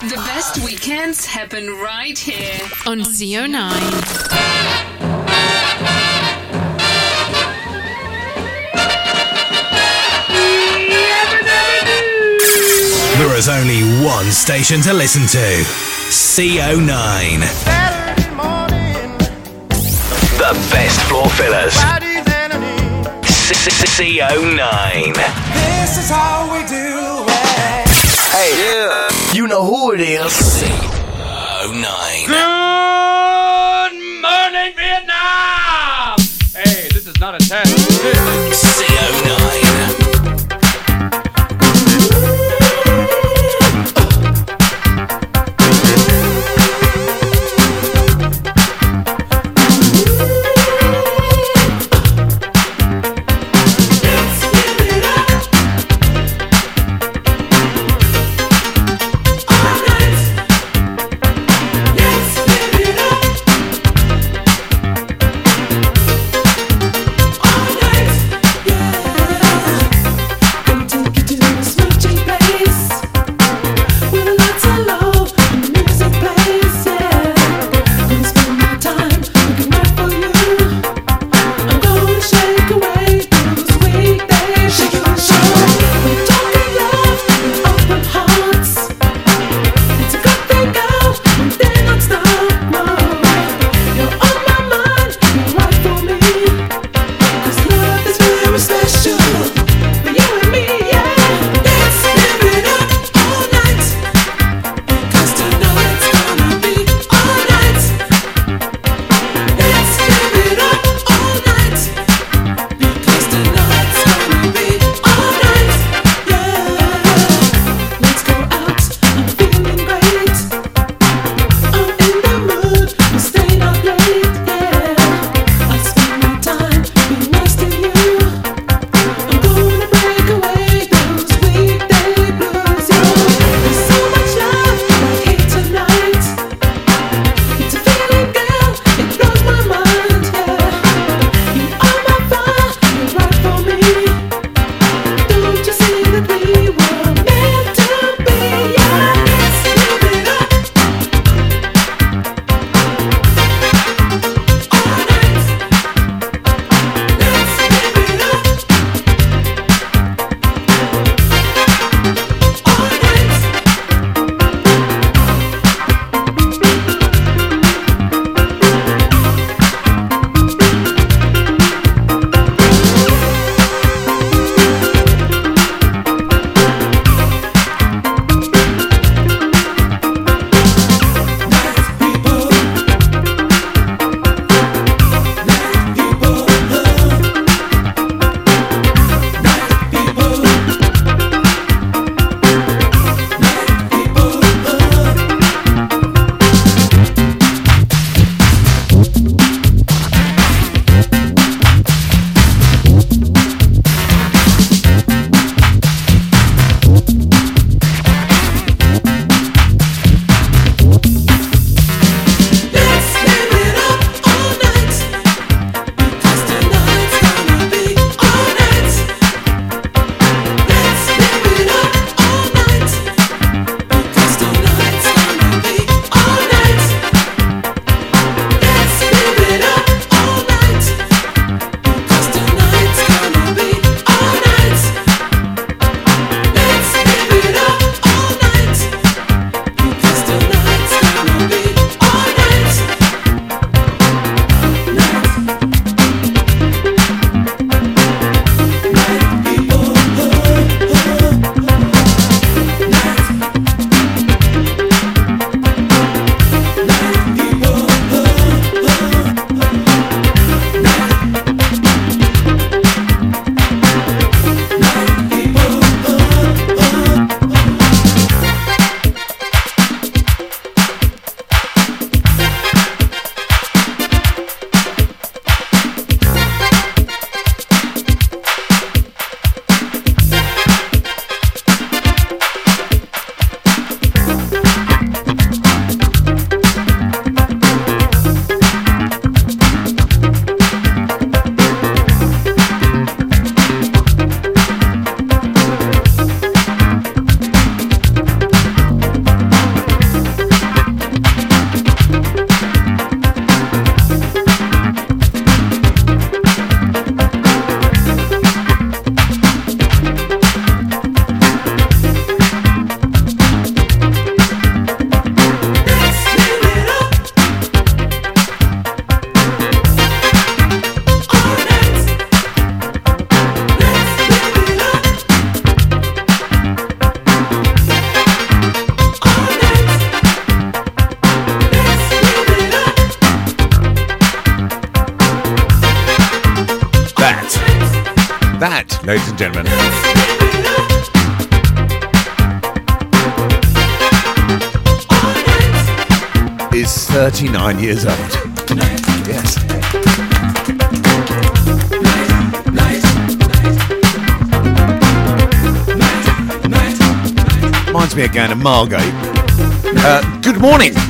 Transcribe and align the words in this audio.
The 0.00 0.16
best 0.26 0.62
weekends 0.62 1.24
happen 1.24 1.66
right 1.78 2.18
here 2.18 2.60
on 2.86 3.00
CO9. 3.00 3.56
There 13.18 13.36
is 13.36 13.48
only 13.48 13.82
one 14.04 14.26
station 14.26 14.82
to 14.82 14.92
listen 14.92 15.22
to 15.28 15.64
CO9. 16.10 17.40
The 20.38 20.52
best 20.70 21.00
floor 21.08 21.28
fillers. 21.30 21.74
CO9. 23.96 25.14
This 25.54 25.96
is 25.96 26.10
how 26.10 26.52
we 26.52 26.60
do 26.68 27.24
it. 27.26 27.88
Hey, 28.30 28.52
yeah. 28.60 29.15
You 29.36 29.46
know 29.46 29.64
who 29.64 29.92
it 29.92 30.00
is. 30.00 30.32
CO9. 30.32 32.26
Good 32.26 33.92
morning, 34.22 34.74
Vietnam! 34.74 36.16
Hey, 36.54 36.88
this 36.88 37.06
is 37.06 37.20
not 37.20 37.34
a 37.34 37.38
test. 37.46 38.42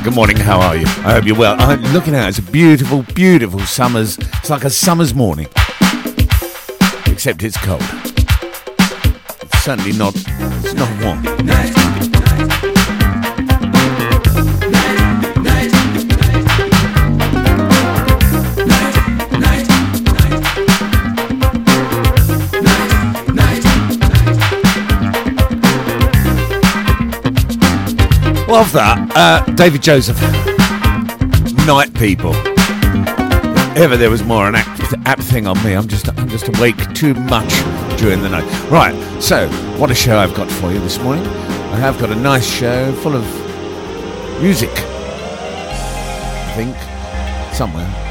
Good 0.07 0.15
morning. 0.15 0.37
How 0.37 0.61
are 0.61 0.77
you? 0.77 0.87
I 0.87 1.15
hope 1.15 1.25
you're 1.25 1.37
well. 1.37 1.57
I'm 1.59 1.83
looking 1.93 2.15
out. 2.15 2.29
It's 2.29 2.39
a 2.39 2.43
beautiful, 2.43 3.03
beautiful 3.03 3.59
summer's. 3.59 4.17
It's 4.19 4.49
like 4.49 4.63
a 4.63 4.71
summer's 4.71 5.13
morning, 5.17 5.49
except 7.07 7.43
it's 7.43 7.57
cold. 7.57 7.83
It's 9.43 9.59
certainly 9.65 9.99
not. 9.99 10.15
It's 10.15 10.75
not 10.75 11.03
warm. 11.03 11.86
Love 28.57 28.73
that. 28.73 29.13
Uh, 29.15 29.45
David 29.53 29.83
Joseph. 29.83 30.19
Night 31.67 31.93
people. 31.93 32.33
If 32.35 33.77
ever 33.77 33.99
there 33.99 34.09
was 34.09 34.23
more 34.23 34.49
an 34.49 34.55
apt, 34.55 34.95
apt 35.05 35.25
thing 35.25 35.47
on 35.47 35.63
me. 35.63 35.75
I'm 35.75 35.87
just 35.87 36.09
I'm 36.19 36.27
just 36.31 36.49
awake 36.49 36.79
too 36.95 37.13
much 37.13 37.51
during 37.99 38.23
the 38.23 38.31
night. 38.31 38.71
Right. 38.71 38.95
So, 39.23 39.47
what 39.77 39.91
a 39.91 39.95
show 39.95 40.17
I've 40.17 40.35
got 40.35 40.51
for 40.51 40.73
you 40.73 40.79
this 40.79 40.99
morning. 41.01 41.27
I 41.27 41.77
have 41.77 41.99
got 42.01 42.09
a 42.09 42.15
nice 42.15 42.51
show 42.51 42.95
full 43.03 43.15
of 43.15 43.27
music. 44.41 44.71
I 44.73 46.53
think 46.57 46.75
somewhere. 47.53 48.06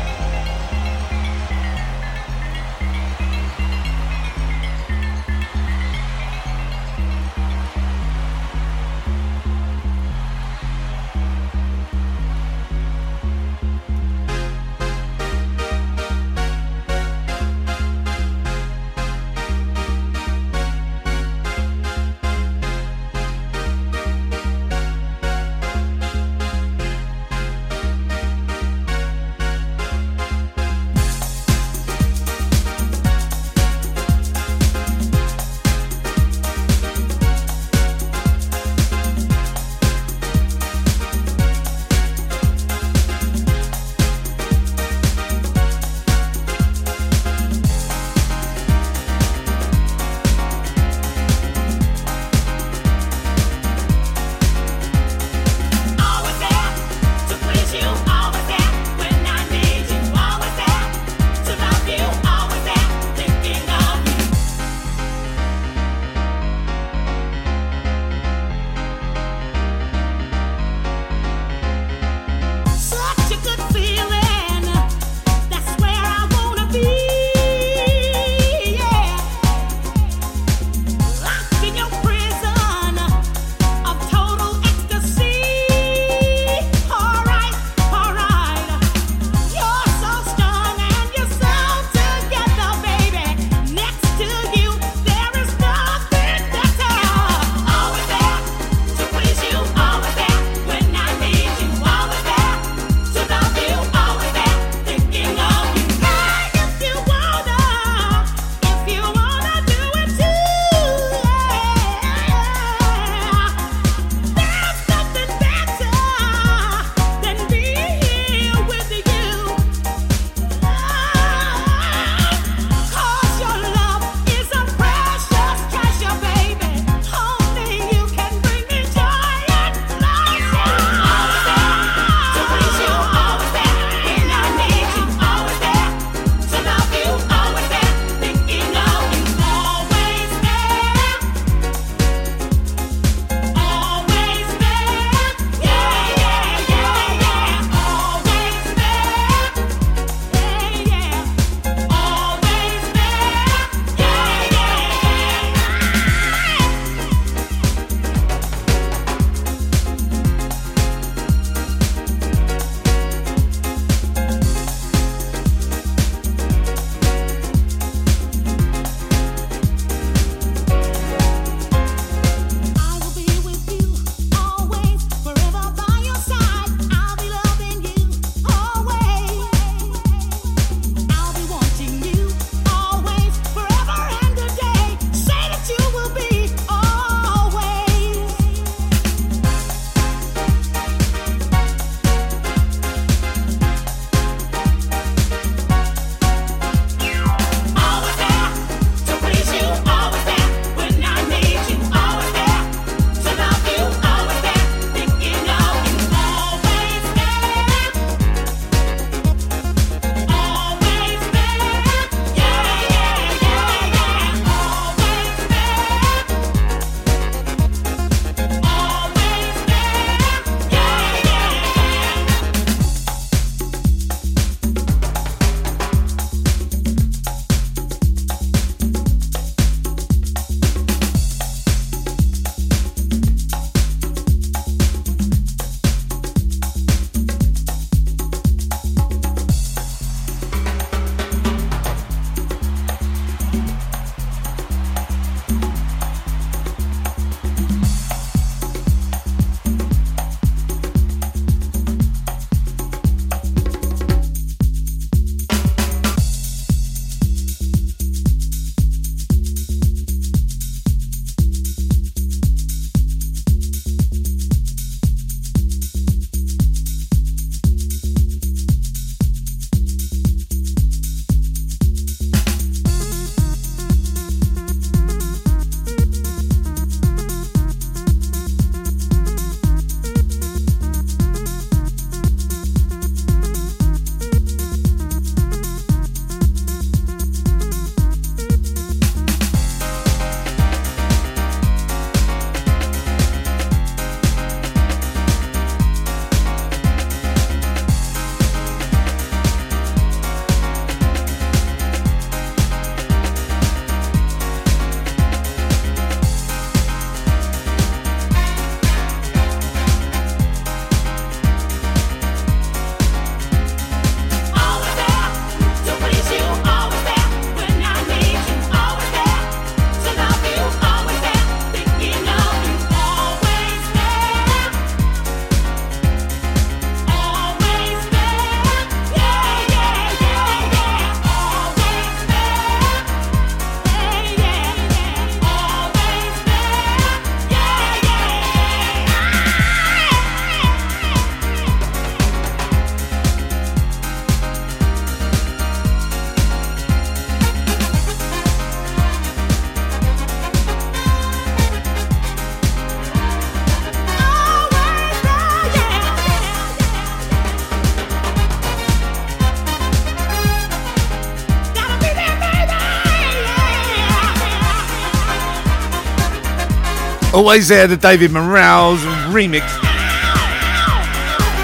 Always 367.35 367.68
there, 367.68 367.85
the 367.85 367.97
David 367.97 368.31
Morales 368.31 369.01
remix. 369.27 369.65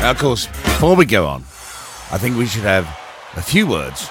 Now, 0.01 0.11
of 0.11 0.17
course, 0.19 0.47
before 0.47 0.97
we 0.97 1.05
go 1.05 1.25
on, 1.27 1.43
I 2.11 2.17
think 2.17 2.37
we 2.37 2.45
should 2.45 2.63
have 2.63 2.85
a 3.37 3.41
few 3.41 3.65
words 3.67 4.09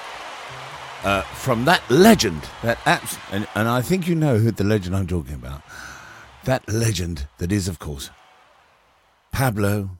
uh, 1.03 1.21
from 1.21 1.65
that 1.65 1.81
legend, 1.89 2.41
that 2.63 2.79
abs- 2.87 3.17
and, 3.31 3.47
and 3.53 3.67
I 3.67 3.83
think 3.83 4.07
you 4.07 4.15
know 4.15 4.37
who 4.39 4.49
the 4.49 4.63
legend 4.63 4.95
I'm 4.95 5.05
talking 5.05 5.35
about. 5.35 5.61
That 6.45 6.67
legend 6.67 7.27
that 7.37 7.51
is, 7.51 7.67
of 7.67 7.77
course, 7.77 8.09
Pablo 9.31 9.91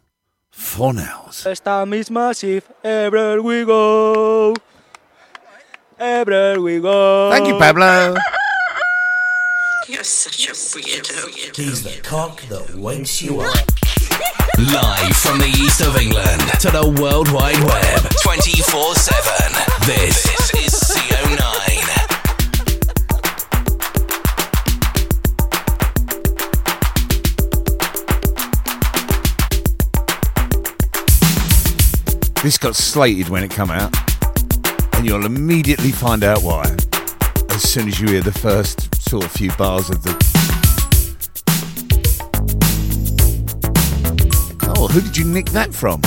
Fornells. 0.52 1.46
Esta 1.46 1.86
misma 1.86 2.34
shift, 2.38 2.72
everywhere 2.84 3.40
we 3.40 3.66
go. 3.66 4.56
Everywhere 6.00 6.60
we 6.60 6.80
go. 6.80 7.30
Thank 7.30 7.48
you, 7.48 7.60
Pablo. 7.60 8.16
You're 9.92 10.06
such 10.06 10.48
a 10.48 10.52
weirdo. 10.52 11.58
He's 11.58 11.84
the 11.84 12.00
cock 12.02 12.42
that 12.44 12.76
wakes 12.76 13.22
you 13.22 13.42
up. 13.42 13.48
Live 14.58 15.18
from 15.18 15.40
the 15.40 15.48
east 15.48 15.82
of 15.82 15.98
England 15.98 16.42
to 16.62 16.72
the 16.72 16.88
World 17.02 17.30
Wide 17.34 17.62
Web 17.62 18.02
24 18.24 18.96
7. 18.96 19.52
This 19.86 20.26
is 20.56 20.74
CO9. 20.80 21.42
This 32.42 32.58
got 32.58 32.78
slated 32.78 33.28
when 33.28 33.44
it 33.44 33.52
come 33.52 33.70
out, 33.70 33.94
and 34.94 35.06
you'll 35.06 35.26
immediately 35.26 35.92
find 35.92 36.24
out 36.24 36.44
why 36.44 36.64
as 37.50 37.64
soon 37.70 37.90
as 37.90 38.00
you 38.00 38.08
hear 38.08 38.22
the 38.22 38.32
first 38.32 38.91
of 39.14 39.28
few 39.28 39.52
bars 39.58 39.90
of 39.90 40.02
the. 40.04 40.12
Oh, 44.78 44.88
who 44.88 45.02
did 45.02 45.18
you 45.18 45.26
nick 45.26 45.48
that 45.50 45.74
from? 45.74 46.02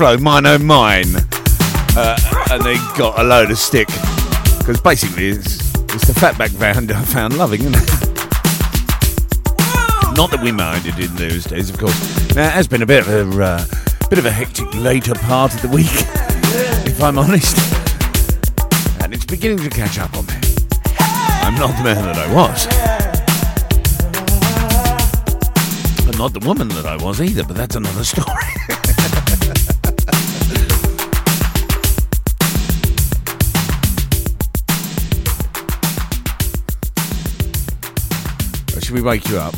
Flow, 0.00 0.16
mine 0.16 0.46
oh 0.46 0.56
mine. 0.56 1.14
Uh, 1.94 2.16
and 2.50 2.62
they 2.62 2.76
got 2.96 3.20
a 3.20 3.22
load 3.22 3.50
of 3.50 3.58
stick. 3.58 3.86
Because 4.58 4.80
basically, 4.80 5.28
it's, 5.28 5.56
it's 5.92 6.06
the 6.06 6.14
fatback 6.14 6.58
band 6.58 6.90
I 6.90 7.02
found 7.02 7.36
loving, 7.36 7.60
isn't 7.60 7.74
it? 7.74 7.90
Not 10.16 10.30
that 10.30 10.40
we 10.42 10.52
minded 10.52 10.98
in 10.98 11.14
those 11.16 11.44
days, 11.44 11.68
of 11.68 11.76
course. 11.76 12.34
Now, 12.34 12.46
it 12.46 12.52
has 12.52 12.66
been 12.66 12.80
a 12.80 12.86
bit 12.86 13.06
of 13.06 13.38
a 13.38 13.44
uh, 13.44 13.64
bit 14.08 14.18
of 14.18 14.24
a 14.24 14.30
hectic 14.30 14.72
later 14.72 15.12
part 15.16 15.52
of 15.52 15.60
the 15.60 15.68
week, 15.68 15.92
if 16.86 17.02
I'm 17.02 17.18
honest. 17.18 17.58
And 19.02 19.12
it's 19.12 19.26
beginning 19.26 19.58
to 19.58 19.68
catch 19.68 19.98
up 19.98 20.16
on 20.16 20.24
me. 20.24 20.40
I'm 20.98 21.56
not 21.56 21.76
the 21.76 21.84
man 21.84 22.02
that 22.06 22.16
I 22.16 22.32
was. 22.32 23.00
Not 26.20 26.34
the 26.34 26.46
woman 26.46 26.68
that 26.68 26.84
I 26.84 27.02
was 27.02 27.22
either, 27.22 27.44
but 27.44 27.56
that's 27.56 27.76
another 27.76 28.04
story. 28.14 28.26
We 39.00 39.06
wake 39.06 39.28
you 39.28 39.38
up? 39.38 39.54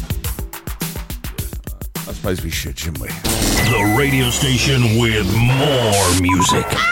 I 1.96 2.12
suppose 2.12 2.42
we 2.42 2.50
should, 2.50 2.78
shouldn't 2.78 3.00
we? 3.00 3.08
The 3.08 3.94
radio 3.98 4.30
station 4.30 4.98
with 5.00 5.26
more 5.34 6.20
music. 6.20 6.91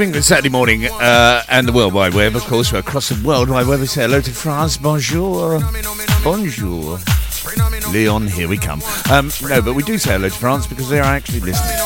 England 0.00 0.24
Saturday 0.24 0.48
morning 0.48 0.86
uh, 0.86 1.42
and 1.48 1.66
the 1.66 1.72
World 1.72 1.92
Wide 1.92 2.14
Web, 2.14 2.36
of 2.36 2.42
course. 2.42 2.72
We're 2.72 2.78
across 2.78 3.08
the 3.08 3.26
World 3.26 3.50
Wide 3.50 3.66
Web. 3.66 3.80
We 3.80 3.86
say 3.86 4.02
hello 4.02 4.20
to 4.20 4.30
France. 4.30 4.76
Bonjour. 4.76 5.60
Bonjour. 6.22 6.98
Leon, 7.90 8.26
here 8.26 8.48
we 8.48 8.56
come. 8.56 8.82
Um, 9.10 9.30
no, 9.42 9.60
but 9.60 9.74
we 9.74 9.82
do 9.82 9.98
say 9.98 10.12
hello 10.12 10.28
to 10.28 10.34
France 10.34 10.66
because 10.66 10.88
they 10.88 11.00
are 11.00 11.04
actually 11.04 11.40
listening. 11.40 11.79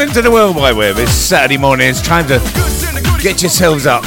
England 0.00 0.14
to 0.14 0.22
the 0.22 0.30
World 0.30 0.56
Wide 0.56 0.76
Web. 0.76 0.96
It's 0.96 1.12
Saturday 1.12 1.58
morning. 1.58 1.86
It's 1.86 2.00
time 2.00 2.26
to 2.28 2.38
get 3.20 3.42
yourselves 3.42 3.84
up. 3.84 4.02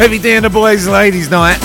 Every 0.00 0.20
day 0.20 0.36
in 0.36 0.44
the 0.44 0.48
boys 0.48 0.86
and 0.86 0.94
ladies 0.94 1.28
night. 1.28 1.58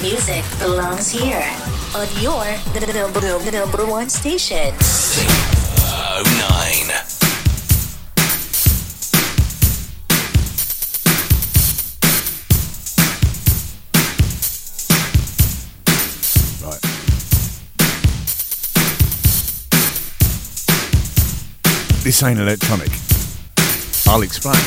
music 0.00 0.44
belongs 0.58 1.10
here 1.10 1.44
on 1.94 2.06
your 2.22 2.40
number 3.52 3.84
one 3.84 4.08
station. 4.08 4.72
Oh 5.82 6.22
nine. 6.50 7.07
Ain't 22.20 22.40
electronic. 22.40 22.90
I'll 24.08 24.22
explain. 24.22 24.58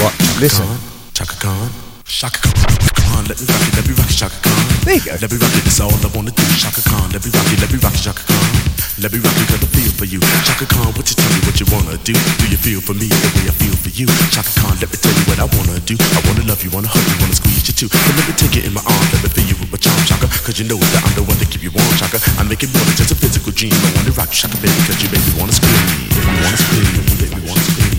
What? 0.00 0.14
Listen. 0.40 0.66
Chaka 1.12 1.36
Khan, 1.36 1.68
Chaka 2.04 2.38
Khan, 2.40 3.24
let 3.26 3.38
me 3.38 3.46
rock 3.46 3.68
it, 3.68 3.76
let 3.76 3.86
me 3.86 3.94
rock 3.94 4.08
it, 4.08 4.16
Chaka 4.16 4.34
Khan. 4.40 4.84
There 4.84 4.94
you 4.96 5.04
go. 5.04 5.12
Let 5.20 5.30
me 5.30 5.36
rock 5.36 5.52
it, 5.52 5.64
that's 5.64 5.80
all 5.80 5.92
I 5.92 6.10
wanna 6.16 6.30
do. 6.30 6.42
Chaka 6.56 6.80
Khan, 6.88 7.10
let 7.12 7.22
me 7.22 7.30
rock 7.30 7.52
it, 7.52 7.60
let 7.60 7.70
me 7.70 7.78
rock 7.78 7.92
it, 7.92 8.00
Chaka 8.00 8.22
Khan. 8.24 8.53
Let 8.94 9.10
me 9.10 9.18
rock 9.18 9.34
it, 9.34 9.50
cause 9.50 9.58
I 9.58 9.66
feel 9.74 9.90
for 9.90 10.06
you. 10.06 10.22
Chaka 10.46 10.70
Khan, 10.70 10.94
what 10.94 11.02
you 11.10 11.18
tell 11.18 11.26
me 11.34 11.42
what 11.42 11.58
you 11.58 11.66
wanna 11.66 11.98
do? 12.06 12.14
Do 12.14 12.44
you 12.46 12.54
feel 12.54 12.78
for 12.78 12.94
me 12.94 13.10
the 13.10 13.30
way 13.34 13.50
I 13.50 13.54
feel 13.58 13.74
for 13.74 13.90
you? 13.90 14.06
Chaka 14.30 14.54
Khan, 14.62 14.78
let 14.78 14.86
me 14.86 14.94
tell 14.94 15.10
you 15.10 15.24
what 15.26 15.38
I 15.42 15.50
wanna 15.50 15.82
do. 15.82 15.98
I 15.98 16.22
wanna 16.22 16.46
love 16.46 16.62
you, 16.62 16.70
wanna 16.70 16.86
hug 16.86 17.02
you, 17.02 17.18
wanna 17.18 17.34
squeeze 17.34 17.66
you 17.66 17.74
too. 17.74 17.90
But 17.90 18.14
let 18.14 18.22
me 18.30 18.34
take 18.38 18.54
it 18.54 18.70
in 18.70 18.70
my 18.70 18.86
arms, 18.86 19.10
let 19.10 19.26
me 19.26 19.34
feel 19.34 19.50
you 19.50 19.56
with 19.58 19.74
my 19.74 19.82
charm, 19.82 19.98
Chaka. 20.06 20.30
Cause 20.46 20.62
you 20.62 20.70
know 20.70 20.78
that 20.78 21.02
I'm 21.02 21.14
the 21.18 21.26
one 21.26 21.34
that 21.42 21.50
keep 21.50 21.66
you 21.66 21.74
warm, 21.74 21.90
Chaka. 21.98 22.22
I 22.38 22.46
make 22.46 22.62
it 22.62 22.70
more 22.70 22.86
than 22.86 22.94
just 22.94 23.10
a 23.10 23.18
physical 23.18 23.50
dream. 23.50 23.74
I 23.74 23.90
wanna 23.98 24.14
rock 24.14 24.30
you, 24.30 24.46
Chaka, 24.46 24.62
baby, 24.62 24.78
cause 24.86 25.02
you 25.02 25.10
make 25.10 25.26
me 25.26 25.42
wanna 25.42 25.58
scream. 25.58 25.74
Make 26.14 26.30
wanna 26.30 26.54
scream, 26.54 26.86
you 26.94 27.02
me 27.34 27.42
wanna 27.50 27.66
scream. 27.66 27.93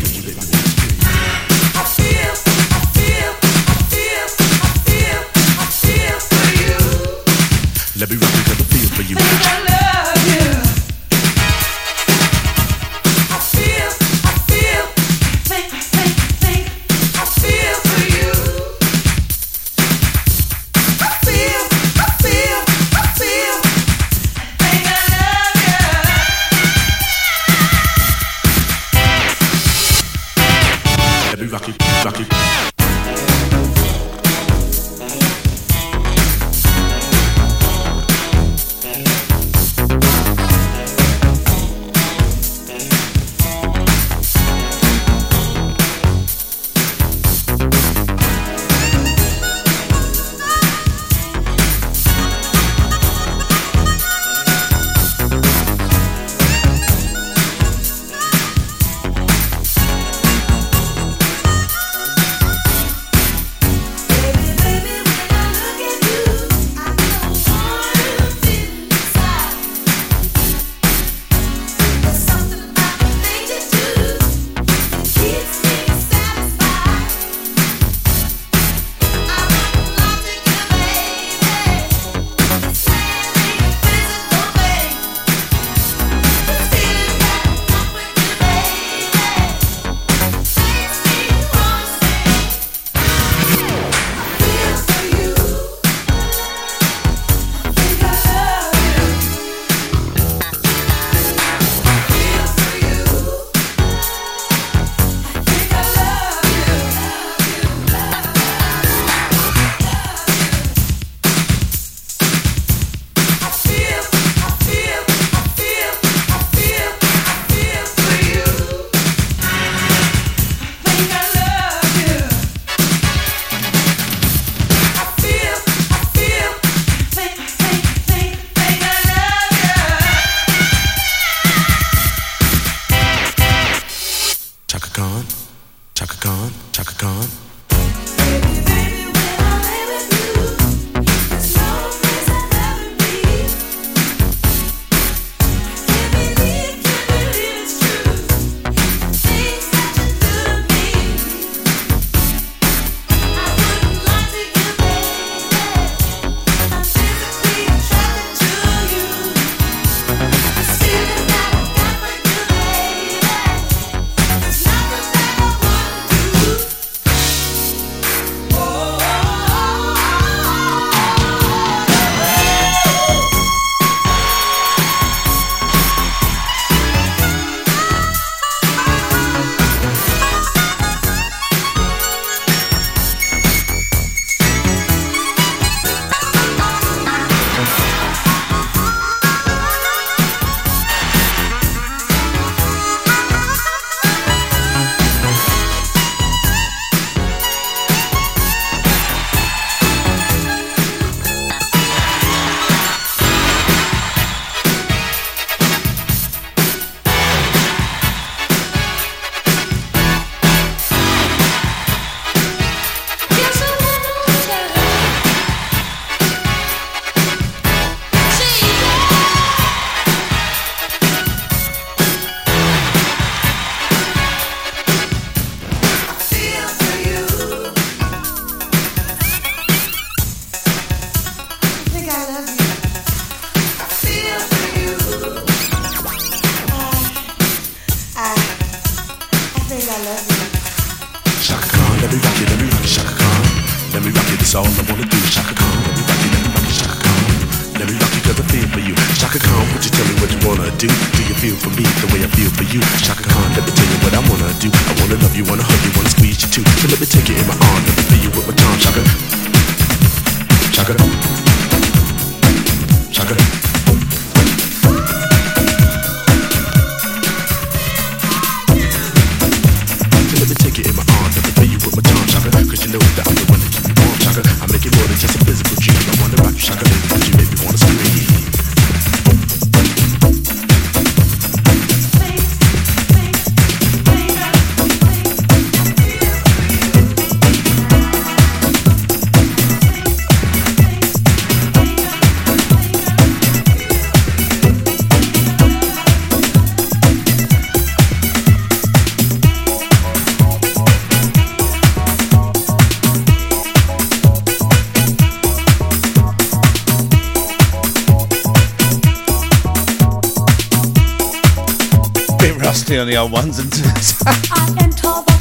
intensity 312.86 312.98
on 313.00 313.08
the 313.08 313.18
old 313.18 313.32
ones 313.32 313.60
and 313.60 313.72
twos. 313.72 315.35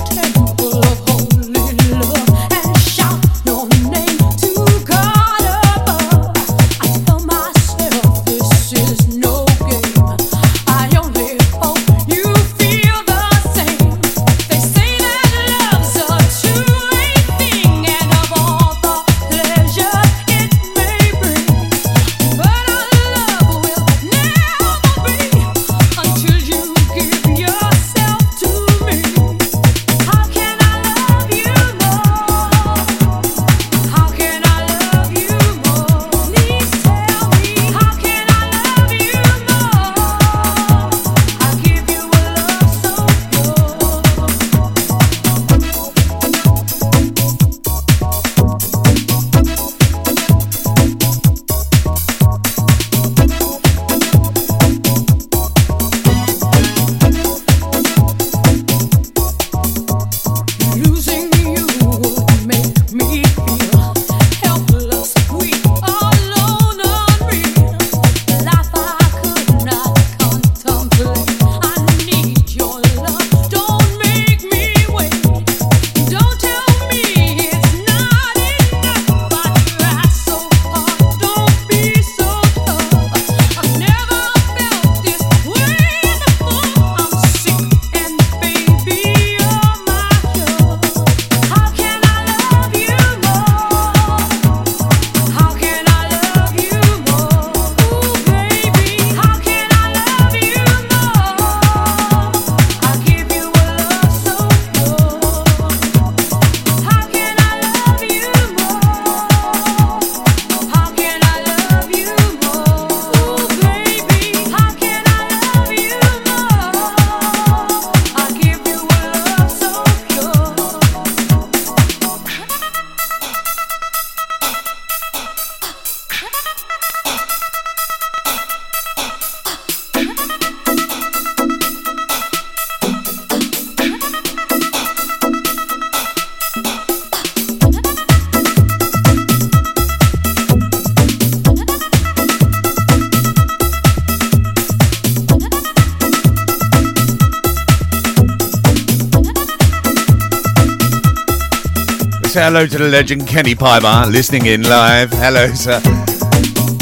hello 152.44 152.66
to 152.66 152.76
the 152.76 152.88
legend 152.90 153.26
Kenny 153.26 153.54
Pybar, 153.54 154.12
listening 154.12 154.44
in 154.44 154.64
live. 154.64 155.10
Hello, 155.12 155.46
sir. 155.54 155.80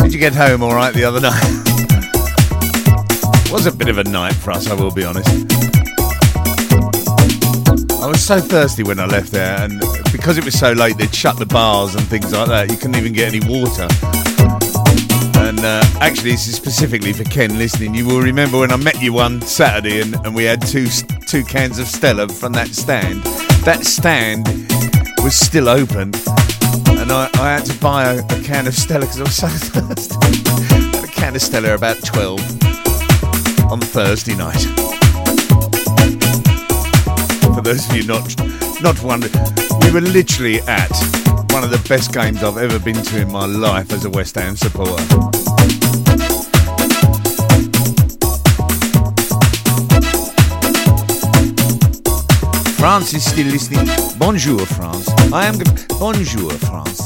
Did 0.02 0.12
you 0.12 0.18
get 0.18 0.34
home 0.34 0.60
all 0.60 0.74
right 0.74 0.92
the 0.92 1.04
other 1.04 1.20
night? 1.20 1.40
was 3.52 3.66
a 3.66 3.70
bit 3.70 3.88
of 3.88 3.96
a 3.96 4.02
night 4.02 4.34
for 4.34 4.50
us, 4.50 4.68
I 4.68 4.74
will 4.74 4.90
be 4.90 5.04
honest. 5.04 5.28
I 8.02 8.08
was 8.08 8.20
so 8.20 8.40
thirsty 8.40 8.82
when 8.82 8.98
I 8.98 9.06
left 9.06 9.30
there, 9.30 9.56
and 9.60 9.78
because 10.10 10.36
it 10.36 10.44
was 10.44 10.58
so 10.58 10.72
late, 10.72 10.98
they'd 10.98 11.14
shut 11.14 11.38
the 11.38 11.46
bars 11.46 11.94
and 11.94 12.04
things 12.08 12.32
like 12.32 12.48
that. 12.48 12.68
You 12.68 12.76
couldn't 12.76 12.96
even 12.96 13.12
get 13.12 13.32
any 13.32 13.46
water. 13.48 13.86
And 15.46 15.60
uh, 15.60 15.84
actually, 16.00 16.32
this 16.32 16.48
is 16.48 16.56
specifically 16.56 17.12
for 17.12 17.22
Ken 17.22 17.56
listening. 17.56 17.94
You 17.94 18.08
will 18.08 18.20
remember 18.20 18.58
when 18.58 18.72
I 18.72 18.76
met 18.78 19.00
you 19.00 19.12
one 19.12 19.40
Saturday, 19.42 20.00
and, 20.00 20.16
and 20.26 20.34
we 20.34 20.42
had 20.42 20.60
two 20.60 20.88
two 21.28 21.44
cans 21.44 21.78
of 21.78 21.86
Stella 21.86 22.26
from 22.26 22.52
that 22.54 22.74
stand. 22.74 23.22
That 23.62 23.84
stand 23.84 24.48
was 25.22 25.36
still 25.36 25.68
open. 25.68 26.12
And 26.98 27.12
I, 27.12 27.30
I 27.34 27.52
had 27.52 27.64
to 27.66 27.78
buy 27.78 28.12
a, 28.12 28.24
a 28.24 28.42
can 28.42 28.66
of 28.66 28.74
Stella 28.74 29.06
because 29.06 29.20
I 29.20 29.22
was 29.22 29.36
so 29.36 29.48
thirsty. 29.48 30.16
A 30.98 31.06
can 31.06 31.36
of 31.36 31.42
Stella 31.42 31.74
about 31.74 32.02
12 32.04 32.40
on 33.70 33.80
Thursday 33.80 34.34
night. 34.34 34.62
For 37.54 37.60
those 37.62 37.88
of 37.88 37.96
you 37.96 38.04
not 38.04 38.34
not 38.82 39.00
wondering, 39.02 39.32
we 39.82 39.92
were 39.92 40.00
literally 40.00 40.60
at 40.62 40.90
one 41.52 41.62
of 41.62 41.70
the 41.70 41.84
best 41.88 42.12
games 42.12 42.42
I've 42.42 42.58
ever 42.58 42.78
been 42.78 43.00
to 43.02 43.20
in 43.20 43.30
my 43.30 43.46
life 43.46 43.92
as 43.92 44.04
a 44.04 44.10
West 44.10 44.34
Ham 44.34 44.56
supporter. 44.56 45.41
France 52.82 53.14
is 53.14 53.24
still 53.24 53.46
listening. 53.46 53.86
Bonjour, 54.18 54.58
France. 54.66 55.08
I 55.32 55.46
am. 55.46 55.56
Bonjour, 56.00 56.50
France. 56.50 57.01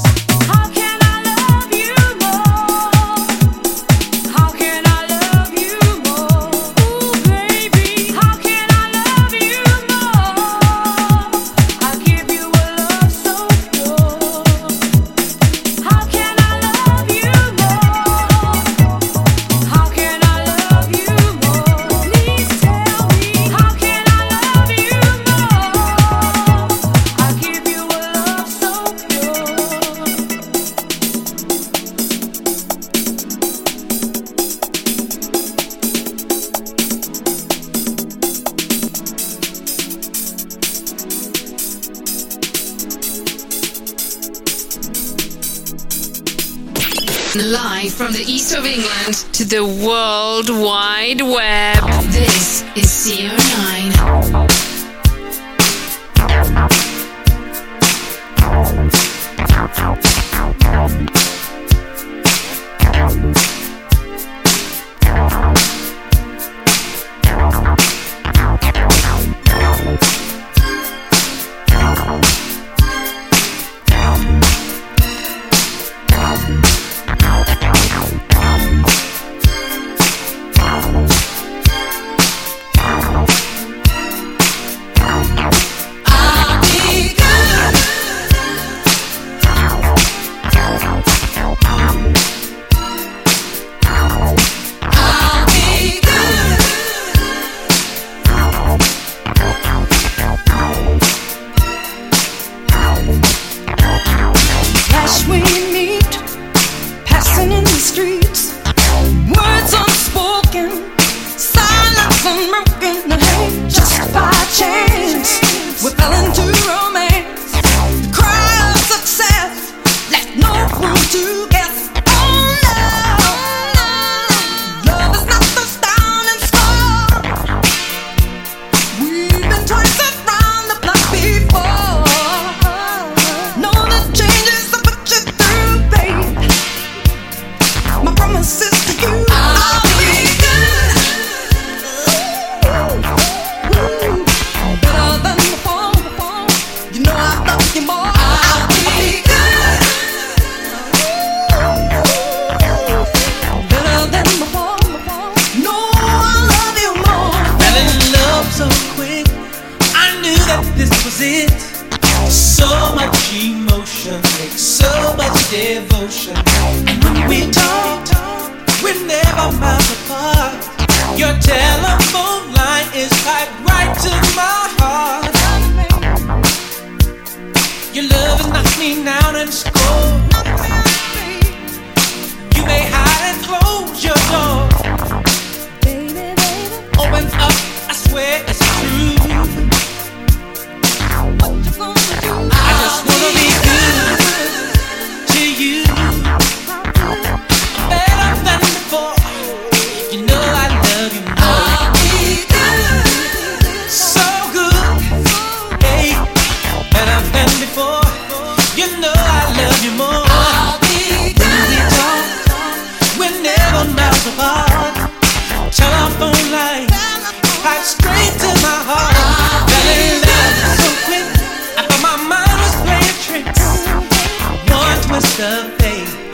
piece 225.37 225.45
of 225.45 225.71
faith 225.73 226.27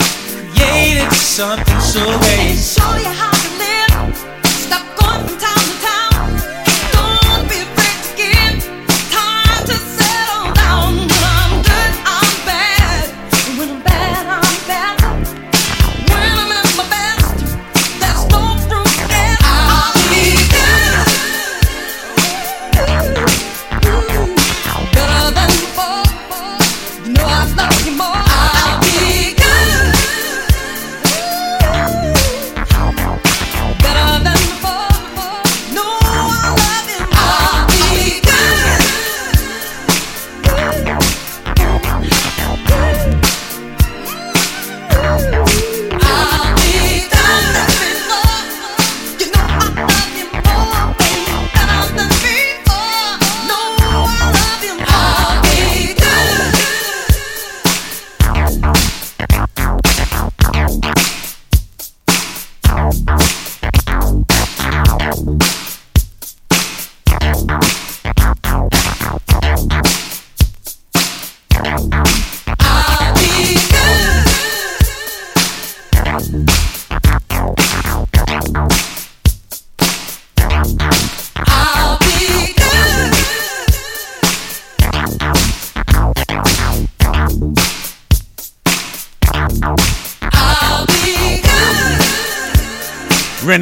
created 0.56 1.12
something 1.12 1.80
so 1.82 2.06
great. 2.20 2.56
Show 2.56 2.96
you 2.96 3.12
how 3.12 3.32
to 3.32 3.50
live. 3.58 4.18
Stop 4.46 4.98
going 4.98 5.28
from 5.28 5.38
time. 5.40 5.73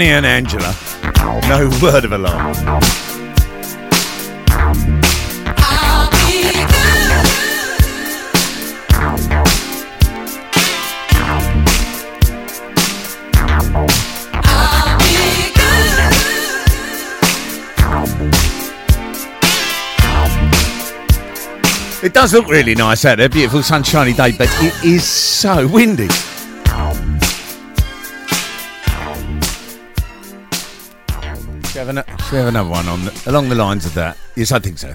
And 0.01 0.25
Angela. 0.25 0.75
No 1.47 1.69
word 1.79 2.05
of 2.05 2.11
alarm. 2.11 2.55
It 22.01 22.13
does 22.15 22.33
look 22.33 22.47
really 22.47 22.73
nice 22.73 23.05
out 23.05 23.19
there, 23.19 23.29
beautiful 23.29 23.61
sunshiny 23.61 24.13
day, 24.13 24.31
but 24.31 24.49
it 24.61 24.83
is 24.83 25.03
so 25.03 25.67
windy. 25.67 26.07
Should 32.31 32.37
we 32.37 32.45
have 32.45 32.47
another 32.47 32.69
one 32.69 32.87
on 32.87 33.03
the, 33.03 33.23
along 33.25 33.49
the 33.49 33.55
lines 33.55 33.85
of 33.85 33.93
that? 33.93 34.17
Yes, 34.37 34.53
I 34.53 34.59
think 34.59 34.77
so. 34.77 34.93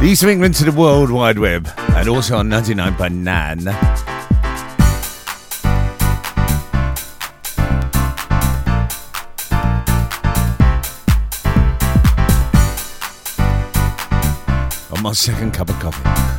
The 0.00 0.06
East 0.06 0.22
of 0.22 0.28
England 0.28 0.54
to 0.56 0.64
the 0.64 0.72
World 0.72 1.10
Wide 1.10 1.38
Web, 1.38 1.66
and 1.78 2.08
also 2.10 2.36
on 2.36 2.50
99 2.50 2.94
by 2.98 3.08
Nan. 3.08 3.66
On 14.92 15.02
my 15.02 15.12
second 15.14 15.52
cup 15.54 15.70
of 15.70 15.78
coffee. 15.80 16.29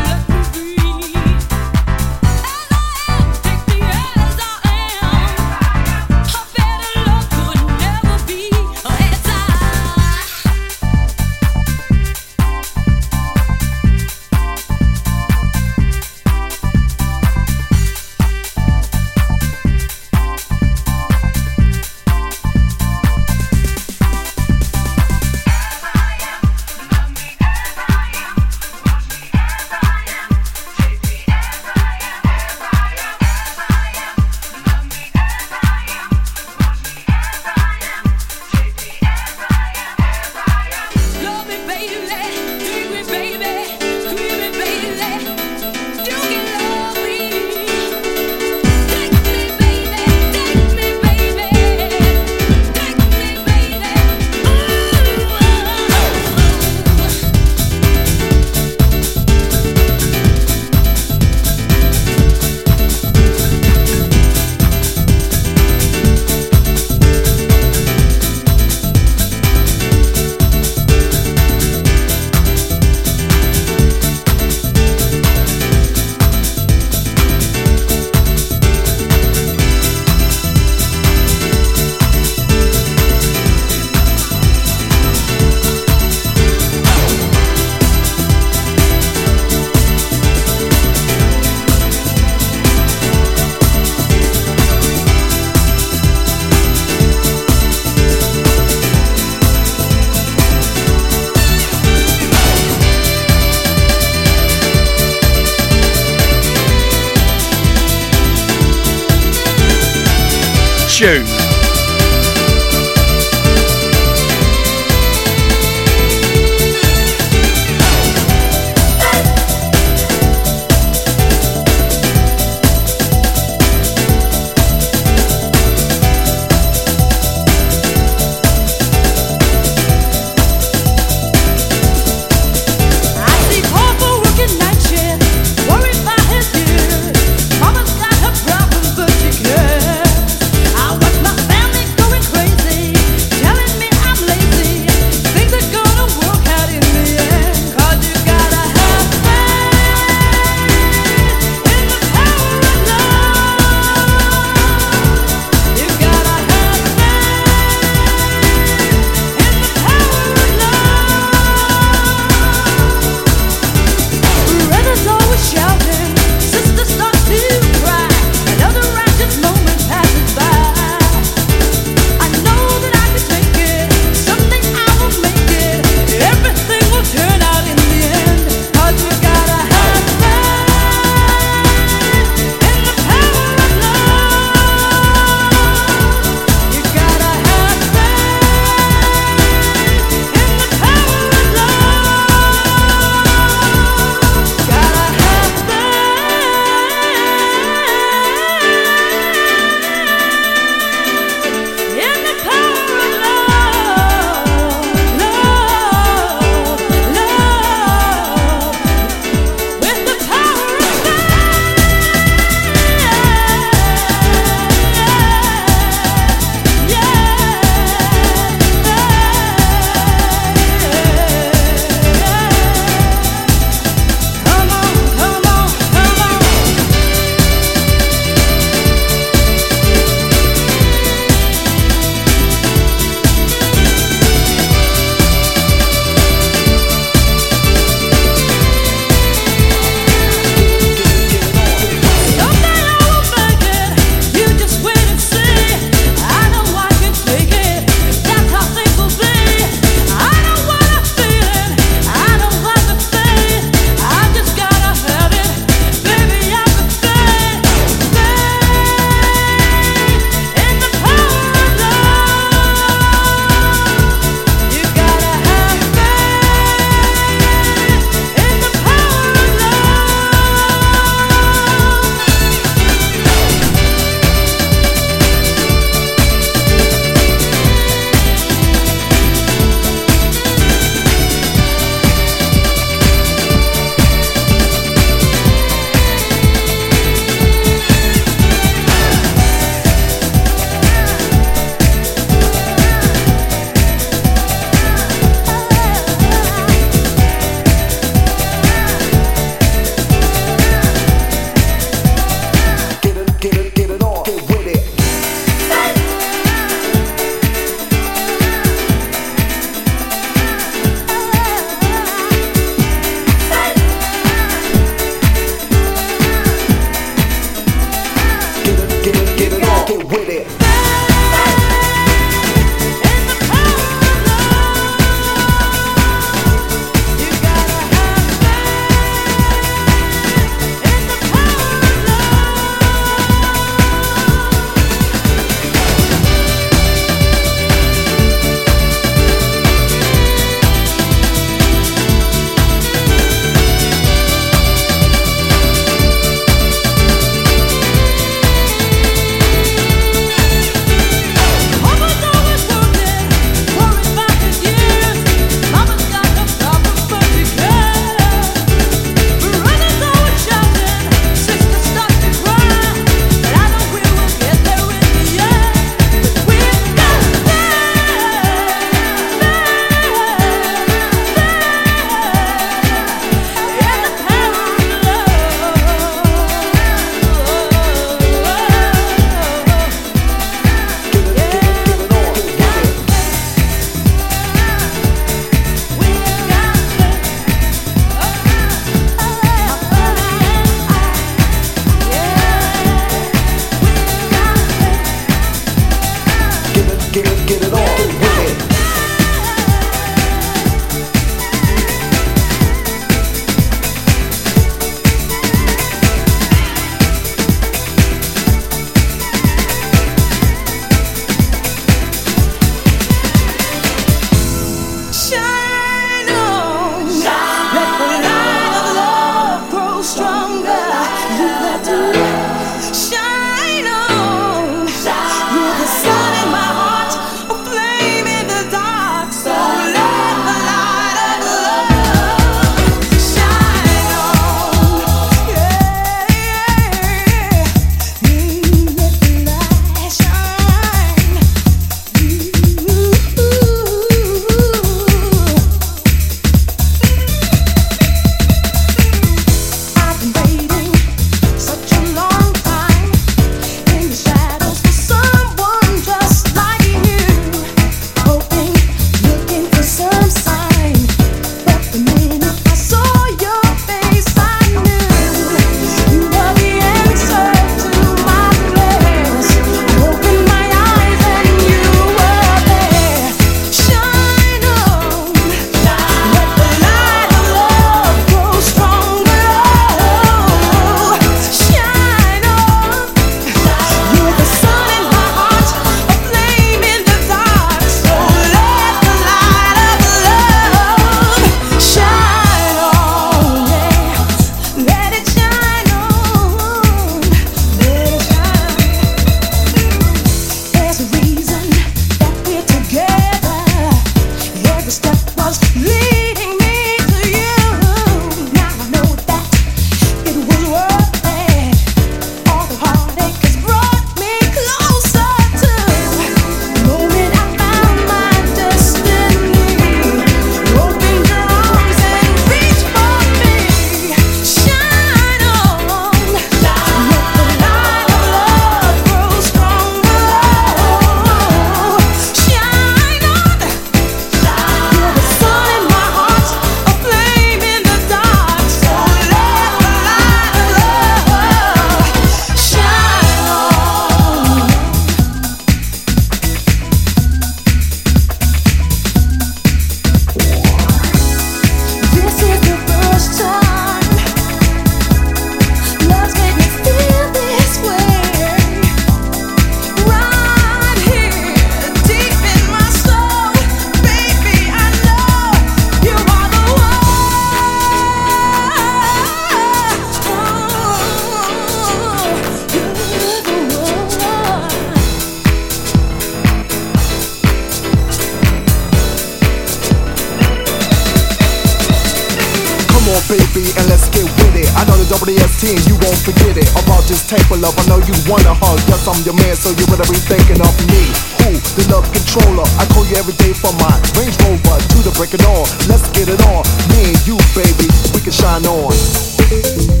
Love 591.89 592.05
controller. 592.11 592.67
I 592.77 592.85
call 592.93 593.05
you 593.05 593.15
every 593.15 593.33
day 593.33 593.53
for 593.53 593.71
my 593.79 593.95
Range 594.19 594.35
Rover 594.43 594.77
to 594.77 594.97
the 595.01 595.13
break 595.15 595.33
it 595.33 595.43
on. 595.45 595.65
Let's 595.87 596.09
get 596.11 596.27
it 596.27 596.41
on. 596.51 596.63
Me 596.91 597.13
and 597.13 597.21
you, 597.25 597.37
baby, 597.55 597.87
we 598.13 598.21
can 598.21 598.31
shine 598.31 598.65
on. 598.65 600.00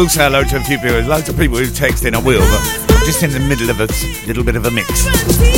Will 0.00 0.08
say 0.08 0.24
hello 0.24 0.42
to 0.42 0.56
a 0.56 0.60
few 0.60 0.78
people. 0.78 0.98
Loads 1.02 1.28
of 1.28 1.36
people 1.36 1.58
who 1.58 1.66
text 1.66 2.06
in. 2.06 2.14
I 2.14 2.18
will, 2.18 2.40
but 2.40 3.04
just 3.04 3.22
in 3.22 3.30
the 3.32 3.40
middle 3.40 3.68
of 3.68 3.80
a 3.80 3.86
little 4.26 4.42
bit 4.42 4.56
of 4.56 4.64
a 4.64 4.70
mix. 4.70 5.49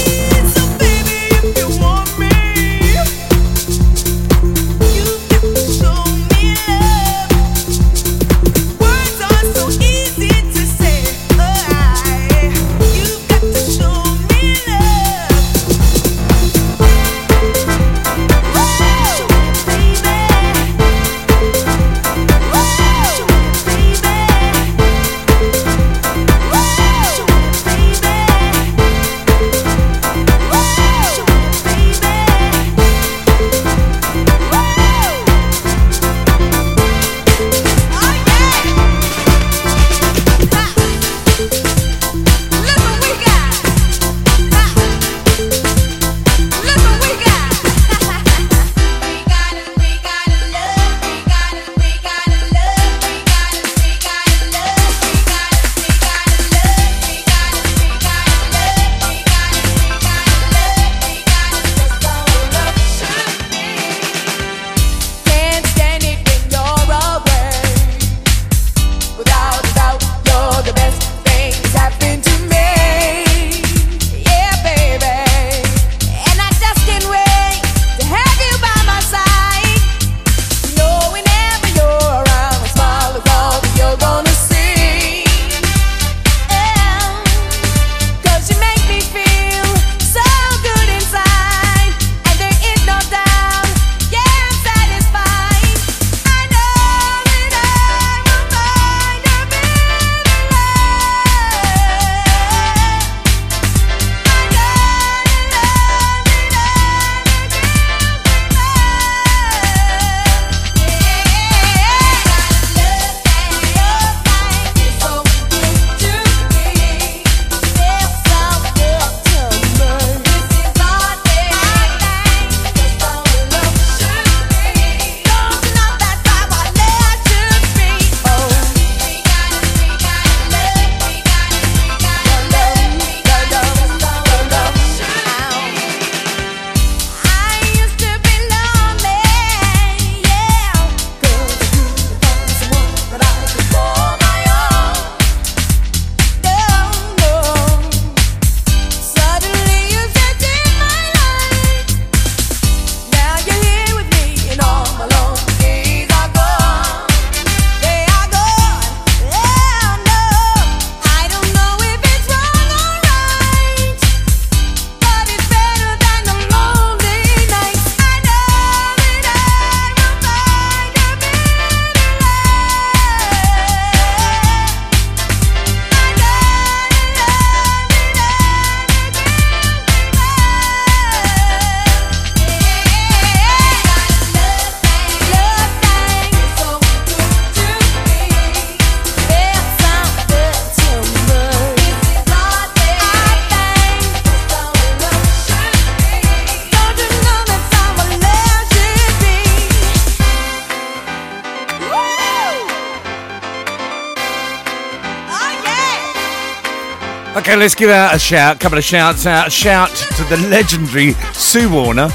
Let's 207.63 207.77
give 207.77 207.91
out 207.91 208.13
a 208.13 208.19
shout. 208.19 208.57
A 208.57 208.59
couple 208.59 208.77
of 208.77 208.83
shouts 208.83 209.25
out. 209.25 209.47
A 209.47 209.51
shout 209.51 209.89
to 210.17 210.25
the 210.25 210.37
legendary 210.49 211.13
Sue 211.33 211.71
Warner. 211.71 212.09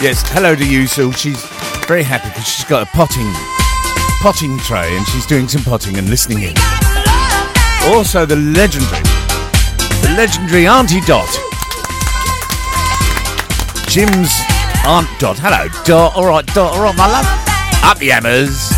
Yes, 0.00 0.28
hello 0.32 0.56
to 0.56 0.66
you, 0.68 0.88
Sue. 0.88 1.12
She's 1.12 1.40
very 1.86 2.02
happy 2.02 2.30
because 2.30 2.48
she's 2.48 2.64
got 2.64 2.82
a 2.82 2.86
potting 2.86 3.30
potting 4.20 4.58
tray 4.58 4.96
and 4.96 5.06
she's 5.06 5.24
doing 5.24 5.46
some 5.46 5.62
potting 5.62 5.96
and 5.98 6.10
listening 6.10 6.42
in. 6.42 6.54
Also, 7.94 8.26
the 8.26 8.34
legendary, 8.34 9.02
the 10.02 10.12
legendary 10.16 10.66
Auntie 10.66 11.00
Dot. 11.02 11.30
Jim's 13.86 14.34
Aunt 14.84 15.06
Dot. 15.20 15.38
Hello, 15.38 15.68
Dot. 15.84 16.16
All 16.16 16.26
right, 16.26 16.44
Dot. 16.44 16.72
All 16.72 16.82
right, 16.82 16.96
my 16.96 17.06
love. 17.06 17.26
Up 17.84 17.98
the 17.98 18.08
hammers. 18.08 18.75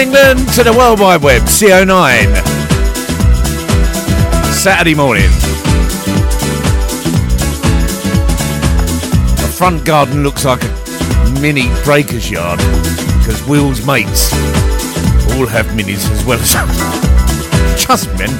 England 0.00 0.48
to 0.54 0.64
the 0.64 0.72
World 0.72 0.98
Wide 0.98 1.22
Web, 1.22 1.42
CO9. 1.42 2.34
Saturday 4.50 4.94
morning. 4.94 5.28
The 9.36 9.54
front 9.58 9.84
garden 9.84 10.22
looks 10.22 10.46
like 10.46 10.62
a 10.64 11.40
mini 11.42 11.68
breaker's 11.84 12.30
yard 12.30 12.60
because 13.18 13.46
Will's 13.46 13.84
mates 13.86 14.32
all 15.34 15.46
have 15.46 15.66
minis 15.76 16.10
as 16.10 16.24
well 16.24 16.40
as 16.40 16.50
just 17.86 18.08
men. 18.16 18.30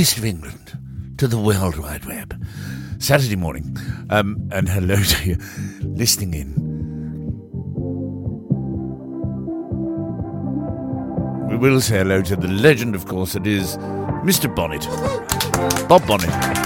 East 0.00 0.16
of 0.16 0.24
England 0.24 0.78
to 1.18 1.26
the 1.26 1.36
World 1.36 1.76
Wide 1.76 2.06
Web. 2.06 2.42
Saturday 2.98 3.36
morning. 3.36 3.76
Um, 4.08 4.48
and 4.50 4.66
hello 4.66 4.96
to 4.96 5.28
you 5.28 5.36
listening 5.82 6.32
in. 6.32 6.54
We 11.50 11.58
will 11.58 11.82
say 11.82 11.98
hello 11.98 12.22
to 12.22 12.34
the 12.34 12.48
legend, 12.48 12.94
of 12.94 13.04
course, 13.04 13.34
that 13.34 13.46
is 13.46 13.76
Mr. 14.24 14.48
Bonnet. 14.54 14.86
Bob 15.86 16.06
Bonnet. 16.06 16.59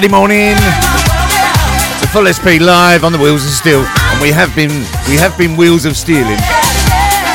Saturday 0.00 0.16
morning. 0.16 0.56
A 0.56 2.08
full 2.08 2.24
SP 2.24 2.56
live 2.56 3.04
on 3.04 3.12
the 3.12 3.18
Wheels 3.18 3.44
of 3.44 3.50
Steel, 3.50 3.84
and 3.84 4.22
we 4.22 4.32
have 4.32 4.48
been 4.56 4.70
we 5.10 5.16
have 5.20 5.36
been 5.36 5.58
Wheels 5.58 5.84
of 5.84 5.94
Stealing. 5.94 6.40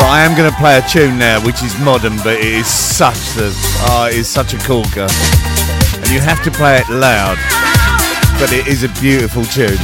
But 0.02 0.10
I 0.10 0.26
am 0.26 0.36
going 0.36 0.50
to 0.50 0.58
play 0.58 0.80
a 0.80 0.82
tune 0.82 1.20
now, 1.20 1.46
which 1.46 1.62
is 1.62 1.78
modern, 1.82 2.18
but 2.26 2.42
it 2.42 2.66
is 2.66 2.66
such 2.66 3.38
a 3.38 3.54
oh, 3.86 4.08
it 4.10 4.16
is 4.18 4.28
such 4.28 4.56
a 4.56 4.58
corker, 4.58 5.06
and 5.06 6.10
you 6.10 6.20
have 6.20 6.42
to 6.42 6.50
play 6.50 6.80
it 6.80 6.90
loud. 6.90 7.38
But 8.42 8.52
it 8.52 8.66
is 8.66 8.82
a 8.82 8.90
beautiful 9.00 9.46
tune, 9.46 9.78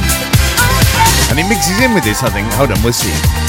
and 1.30 1.38
it 1.38 1.46
mixes 1.46 1.78
in 1.78 1.94
with 1.94 2.02
this. 2.02 2.24
I 2.24 2.30
think. 2.30 2.50
Hold 2.54 2.72
on, 2.72 2.82
we'll 2.82 2.92
see. 2.92 3.41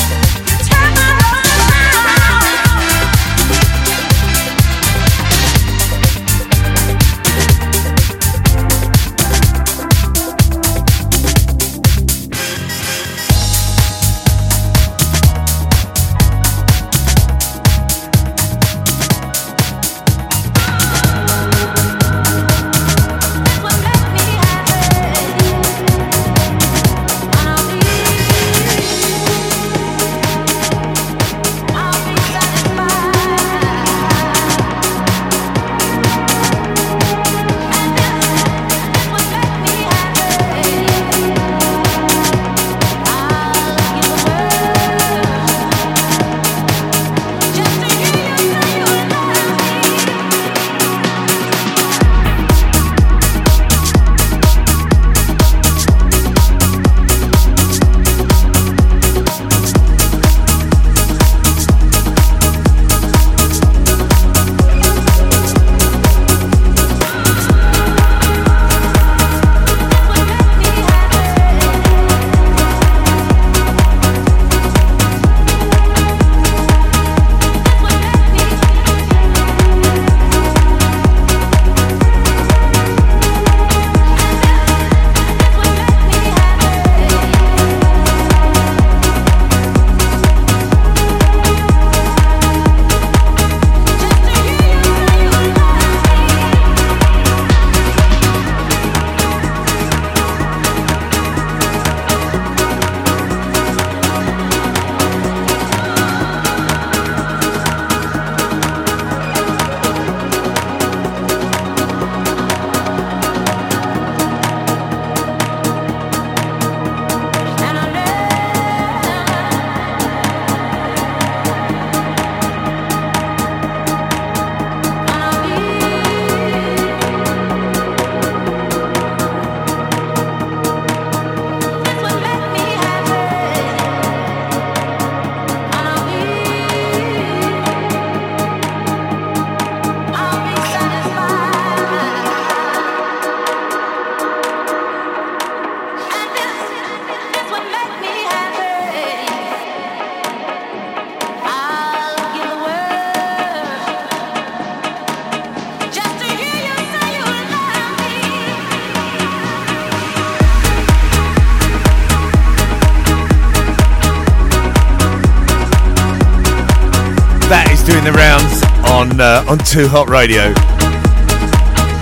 On 169.53 169.59
Too 169.59 169.87
Hot 169.87 170.09
Radio. 170.09 170.51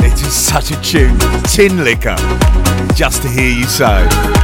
It 0.08 0.14
is 0.14 0.34
such 0.34 0.72
a 0.72 0.82
tune. 0.82 1.18
Tinlicker. 1.44 2.16
Just 2.96 3.24
to 3.24 3.28
hear 3.28 3.52
you 3.52 3.66
say. 3.66 4.41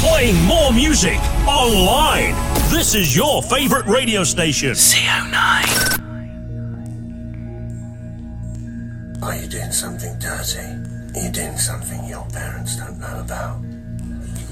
Playing 0.00 0.42
more 0.46 0.72
music 0.72 1.18
online. 1.46 2.32
This 2.70 2.94
is 2.94 3.14
your 3.14 3.42
favorite 3.42 3.84
radio 3.84 4.24
station. 4.24 4.70
CO9. 4.70 6.00
Are 9.22 9.36
you 9.36 9.46
doing 9.46 9.70
something 9.70 10.18
dirty? 10.18 10.58
Are 10.58 11.22
you 11.22 11.30
doing 11.30 11.58
something 11.58 12.02
your 12.08 12.24
parents 12.32 12.76
don't 12.76 12.98
know 12.98 13.20
about? 13.20 13.62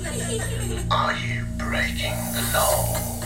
Are 0.90 1.14
you 1.14 1.46
breaking 1.56 2.12
the 2.34 2.50
law? 2.52 3.18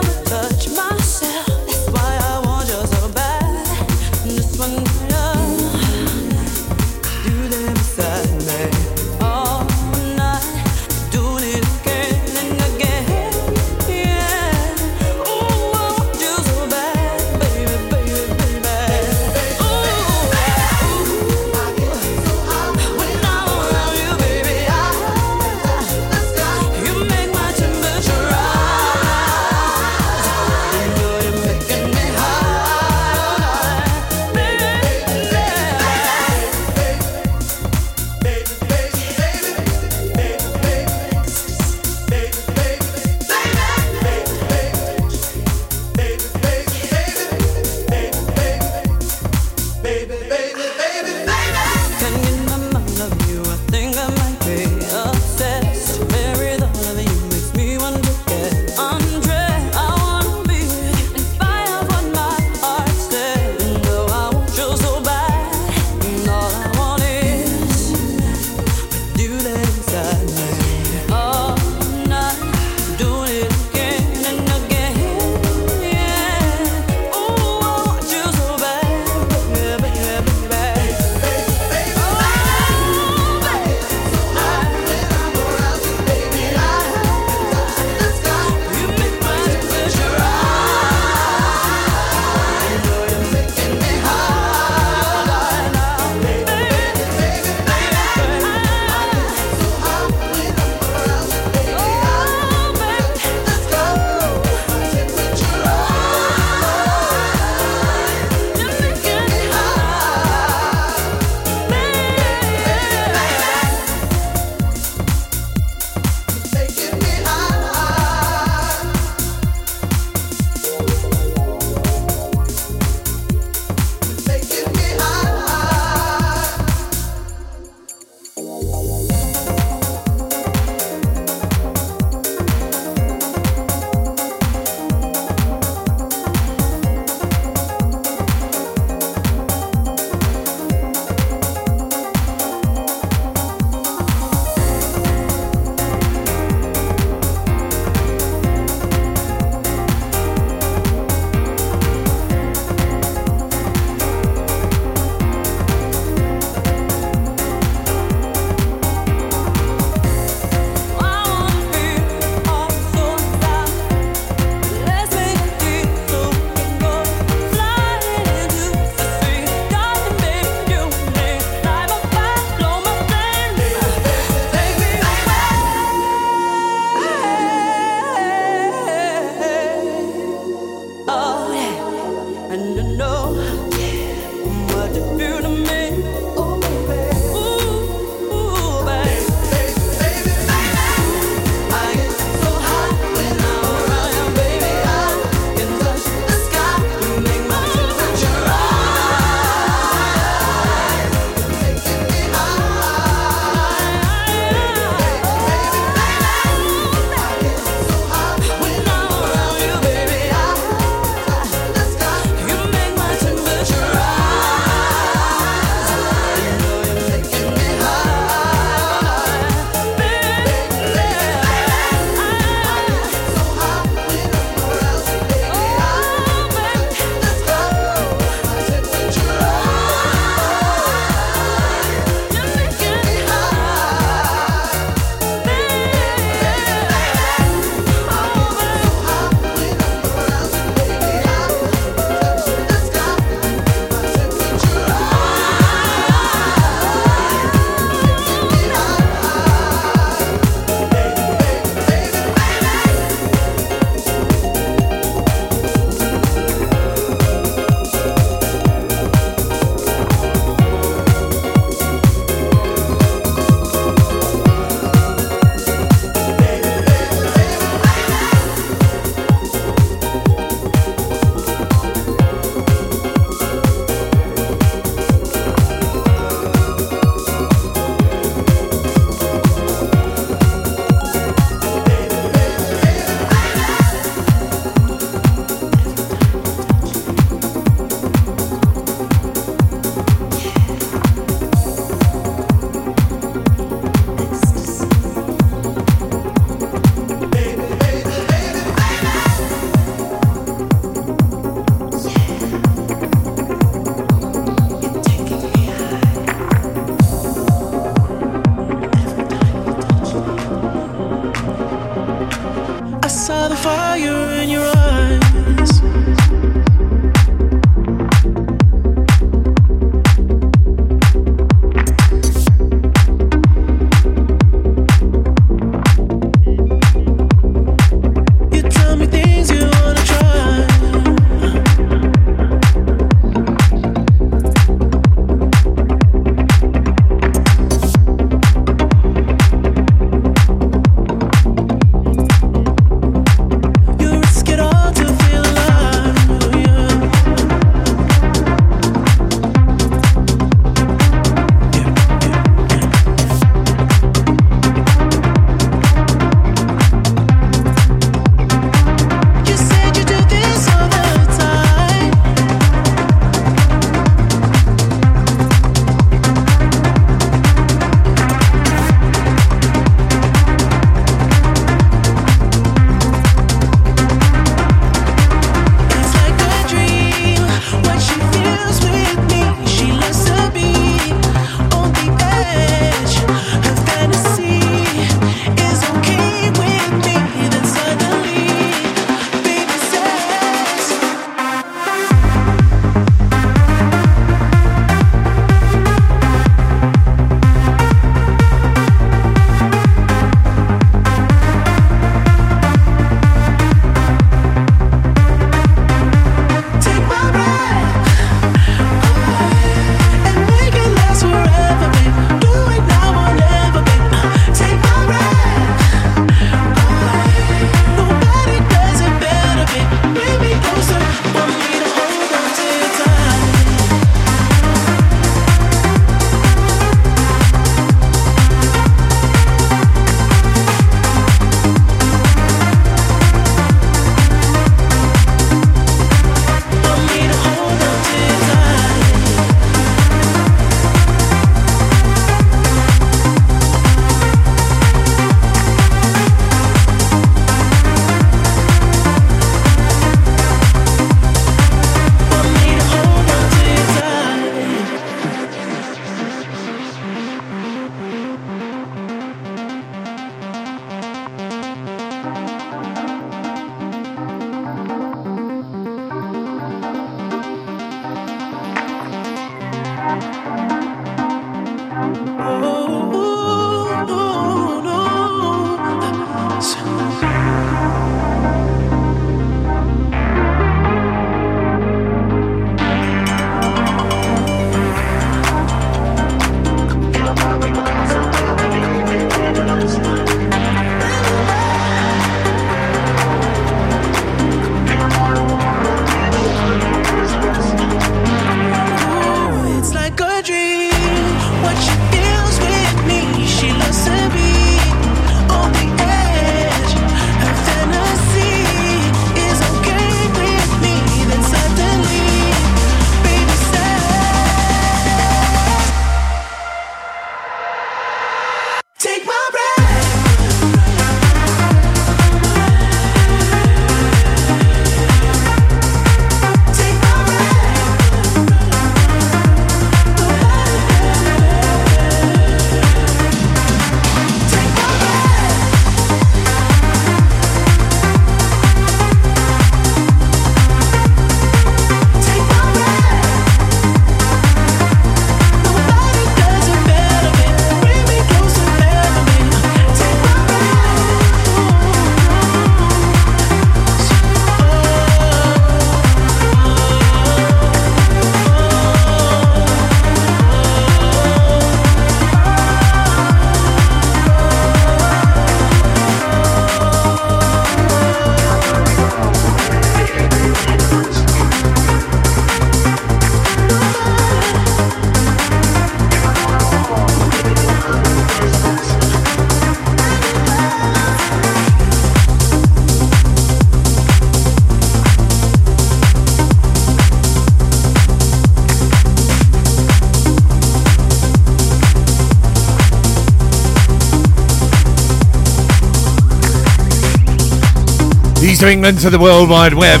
to 598.64 598.70
England 598.70 598.98
to 598.98 599.10
the 599.10 599.18
World 599.18 599.50
Wide 599.50 599.74
Web. 599.74 600.00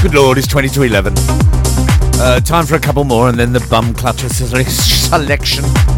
Good 0.00 0.14
Lord, 0.14 0.38
it's 0.38 0.46
20 0.46 0.68
to 0.68 0.82
11. 0.82 1.14
Uh, 1.16 2.40
time 2.40 2.64
for 2.64 2.76
a 2.76 2.80
couple 2.80 3.02
more 3.04 3.28
and 3.28 3.38
then 3.38 3.52
the 3.52 3.66
bum 3.68 3.94
clutcher 3.94 4.30
selection. 5.10 5.95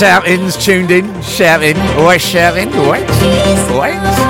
Shouting's 0.00 0.56
tuned 0.56 0.90
in. 0.90 1.20
Shouting. 1.20 1.76
Always 1.98 2.22
shouting. 2.22 2.72
Always. 2.72 3.06
Always. 3.70 4.29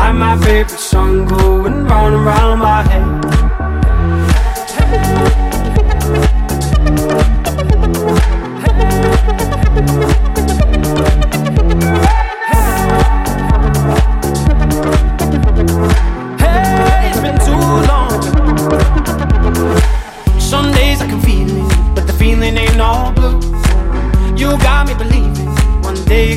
Like 0.00 0.14
my 0.14 0.34
favorite 0.38 0.80
song 0.80 1.26
going 1.26 1.84
round 1.84 2.14
and 2.14 2.24
round 2.24 2.60
my 2.60 2.82
head. 2.82 3.20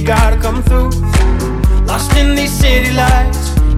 Gotta 0.06 0.38
come 0.38 0.62
through. 0.64 0.90
Lost 1.88 2.16
in 2.18 2.36
these 2.36 2.52
city 2.52 2.92
lights, 2.92 3.43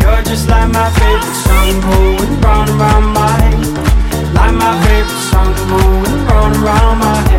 You're 0.00 0.22
just 0.22 0.48
like 0.48 0.70
my 0.72 0.88
favorite 0.98 1.38
song 1.46 1.80
going 1.80 2.40
round 2.40 2.70
and 2.70 2.80
round 2.80 3.06
my 3.14 3.30
head. 3.42 4.34
Like 4.34 4.54
my 4.54 4.72
favorite 4.84 5.24
song 5.30 5.52
going 5.68 6.26
round 6.26 6.54
and 6.54 6.64
round 6.64 7.00
my 7.00 7.16
head. 7.16 7.29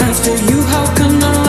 after 0.00 0.36
you, 0.50 0.62
how 0.62 0.94
can 0.94 1.22
I? 1.22 1.43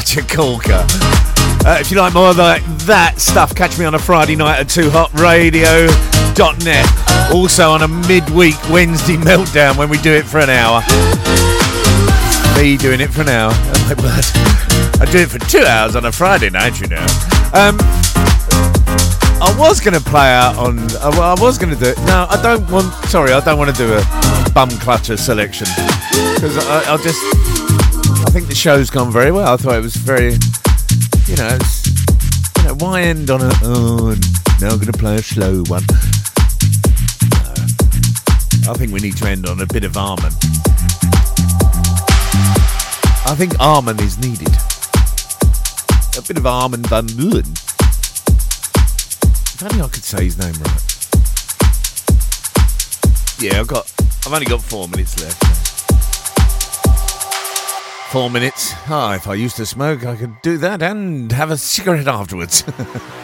Such 0.00 0.16
a 0.16 0.22
corker. 0.22 0.86
Uh, 1.66 1.76
if 1.78 1.90
you 1.90 1.98
like 1.98 2.14
more 2.14 2.32
like 2.32 2.64
that 2.86 3.16
stuff, 3.18 3.54
catch 3.54 3.78
me 3.78 3.84
on 3.84 3.94
a 3.94 3.98
Friday 3.98 4.34
night 4.34 4.58
at 4.58 4.66
2hotradio.net. 4.68 7.30
Also 7.30 7.70
on 7.70 7.82
a 7.82 7.88
midweek 8.08 8.54
Wednesday 8.70 9.16
meltdown 9.18 9.76
when 9.76 9.90
we 9.90 9.98
do 9.98 10.10
it 10.10 10.24
for 10.24 10.38
an 10.38 10.48
hour. 10.48 10.80
Me 12.56 12.78
doing 12.78 13.02
it 13.02 13.10
for 13.10 13.20
an 13.20 13.28
hour. 13.28 13.52
Oh 13.52 13.84
my 13.84 13.92
word. 14.02 14.24
I 14.98 15.04
do 15.12 15.18
it 15.18 15.28
for 15.28 15.38
two 15.40 15.62
hours 15.62 15.94
on 15.94 16.06
a 16.06 16.12
Friday 16.12 16.48
night, 16.48 16.80
you 16.80 16.86
know. 16.86 17.04
Um, 17.52 17.76
I 19.44 19.54
was 19.58 19.78
going 19.78 19.92
to 19.92 20.00
play 20.00 20.32
out 20.32 20.56
on. 20.56 20.78
Uh, 21.04 21.20
I 21.20 21.34
was 21.38 21.58
going 21.58 21.74
to 21.74 21.78
do 21.78 21.90
it. 21.90 21.98
No, 22.06 22.26
I 22.30 22.40
don't 22.40 22.66
want. 22.70 22.90
Sorry, 23.10 23.32
I 23.32 23.40
don't 23.40 23.58
want 23.58 23.68
to 23.68 23.76
do 23.76 23.92
a 23.92 24.00
bum 24.54 24.70
clutcher 24.70 25.18
selection 25.18 25.66
because 26.32 26.56
I'll 26.88 26.96
just. 26.96 27.20
I 28.32 28.34
think 28.34 28.48
the 28.48 28.54
show's 28.54 28.88
gone 28.88 29.12
very 29.12 29.30
well. 29.30 29.52
I 29.52 29.58
thought 29.58 29.74
it 29.74 29.82
was 29.82 29.94
very. 29.94 30.32
You 31.26 31.36
know, 31.36 31.58
you 32.56 32.64
know 32.64 32.74
why 32.78 33.02
end 33.02 33.28
on 33.28 33.42
a. 33.42 33.50
Oh, 33.62 34.16
now 34.58 34.70
I'm 34.70 34.78
going 34.78 34.90
to 34.90 34.98
play 34.98 35.16
a 35.16 35.22
slow 35.22 35.62
one. 35.64 35.84
No. 37.44 38.72
I 38.72 38.74
think 38.74 38.90
we 38.90 39.00
need 39.00 39.18
to 39.18 39.28
end 39.28 39.46
on 39.46 39.60
a 39.60 39.66
bit 39.66 39.84
of 39.84 39.98
Armin. 39.98 40.32
I 43.28 43.34
think 43.36 43.52
Armin 43.60 44.00
is 44.00 44.16
needed. 44.16 44.48
A 46.16 46.22
bit 46.26 46.38
of 46.38 46.46
Armin 46.46 46.84
van 46.84 47.08
Buuren. 47.08 47.52
If 49.52 49.62
only 49.62 49.82
I 49.84 49.88
could 49.88 50.04
say 50.04 50.24
his 50.24 50.38
name 50.38 50.54
right. 50.54 50.82
Yeah, 53.42 53.60
I've 53.60 53.68
got. 53.68 53.92
I've 54.24 54.32
only 54.32 54.46
got 54.46 54.62
four 54.62 54.88
minutes 54.88 55.22
left. 55.22 55.41
Four 58.12 58.28
minutes. 58.28 58.74
Ah, 58.88 59.14
if 59.14 59.26
I 59.26 59.32
used 59.32 59.56
to 59.56 59.64
smoke, 59.64 60.04
I 60.04 60.16
could 60.16 60.42
do 60.42 60.58
that 60.58 60.82
and 60.82 61.32
have 61.32 61.50
a 61.50 61.56
cigarette 61.56 62.06
afterwards. 62.06 62.62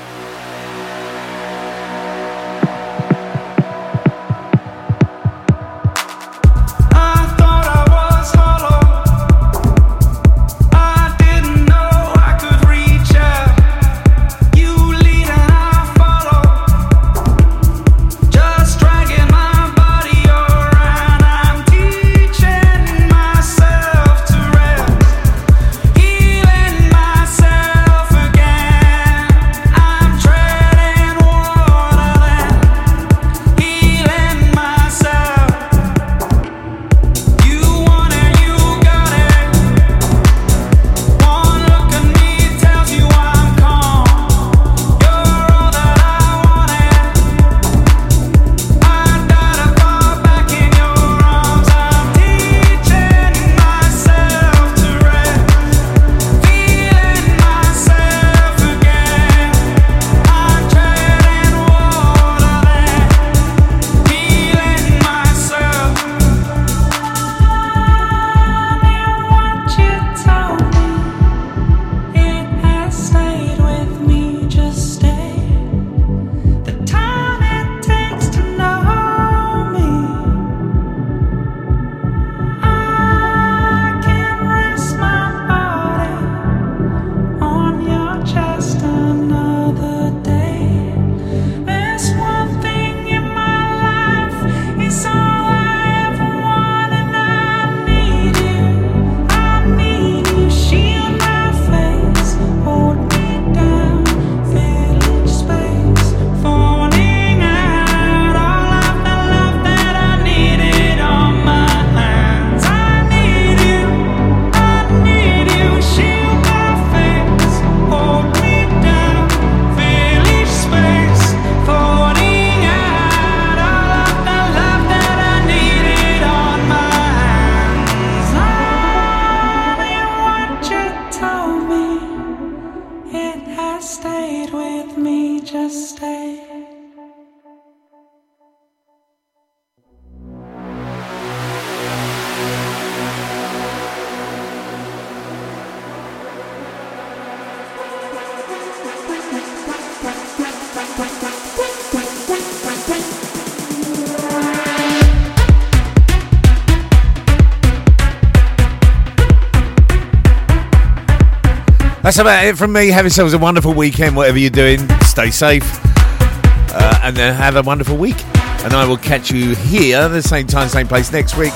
That's 162.08 162.20
about 162.20 162.42
it 162.42 162.56
from 162.56 162.72
me. 162.72 162.88
Have 162.88 163.04
yourselves 163.04 163.34
a 163.34 163.38
wonderful 163.38 163.74
weekend, 163.74 164.16
whatever 164.16 164.38
you're 164.38 164.48
doing. 164.48 164.78
Stay 165.02 165.30
safe. 165.30 165.78
Uh, 165.84 167.00
and 167.02 167.14
then 167.14 167.34
have 167.34 167.56
a 167.56 167.60
wonderful 167.60 167.98
week. 167.98 168.16
And 168.64 168.72
I 168.72 168.86
will 168.86 168.96
catch 168.96 169.30
you 169.30 169.54
here, 169.54 169.98
at 169.98 170.08
the 170.08 170.22
same 170.22 170.46
time, 170.46 170.70
same 170.70 170.88
place 170.88 171.12
next 171.12 171.36
week. 171.36 171.52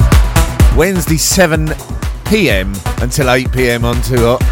Wednesday, 0.76 1.16
7 1.16 1.70
p.m. 2.26 2.74
until 3.00 3.30
8 3.30 3.50
p.m. 3.50 3.86
on 3.86 3.94
Too 4.02 4.18
Hot. 4.18 4.42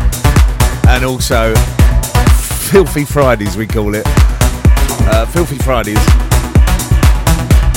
And 0.89 1.05
also, 1.05 1.55
Filthy 2.71 3.05
Fridays, 3.05 3.59
we 3.59 3.67
call 3.67 3.95
it. 3.95 4.05
Uh, 4.07 5.27
Filthy 5.27 5.59
Fridays, 5.59 5.99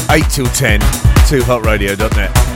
8 0.10 0.24
till 0.32 0.46
10, 0.46 0.80
toohotradio.net. 1.28 2.53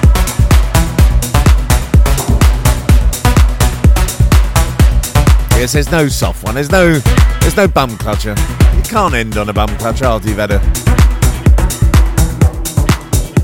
Yes, 5.58 5.74
there's 5.74 5.92
no 5.92 6.08
soft 6.08 6.44
one. 6.44 6.54
There's 6.54 6.72
no, 6.72 7.00
there's 7.40 7.58
no 7.58 7.68
bum 7.68 7.98
clutcher. 7.98 8.38
You 8.78 8.84
can't 8.84 9.16
end 9.16 9.38
on 9.38 9.50
a 9.50 9.54
bum 9.54 9.70
clutcher 9.70 10.04
after 10.04 10.30
you've 10.30 10.38
had 10.38 10.52
a 10.52 10.60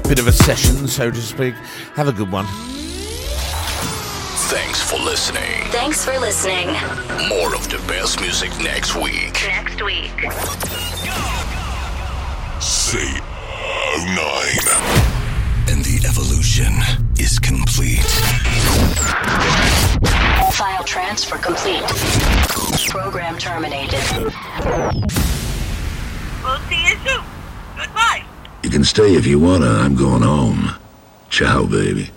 bit 0.08 0.20
of 0.20 0.28
a 0.28 0.32
session, 0.32 0.88
so 0.88 1.10
to 1.10 1.22
speak. 1.22 1.56
Have 1.96 2.08
a 2.08 2.12
good 2.12 2.32
one. 2.32 2.46
Thanks 4.48 4.80
for 4.80 5.00
listening. 5.00 5.64
Thanks 5.72 6.06
for 6.06 6.20
listening. 6.20 6.68
More 7.28 7.56
of 7.56 7.68
the 7.72 7.84
best 7.88 8.22
music 8.22 8.52
next 8.60 8.96
week. 8.96 9.34
Next 9.48 9.82
week. 9.82 10.12
Transfer 20.94 21.40
complete. 21.40 21.82
Program 22.88 23.36
terminated. 23.40 24.00
We'll 26.44 26.60
see 26.70 26.84
you 26.84 26.96
soon. 27.04 27.24
Goodbye. 27.76 28.24
You 28.62 28.70
can 28.70 28.84
stay 28.84 29.16
if 29.16 29.26
you 29.26 29.40
wanna. 29.40 29.66
I'm 29.66 29.96
going 29.96 30.22
home. 30.22 30.76
Ciao, 31.32 31.66
baby. 31.66 32.12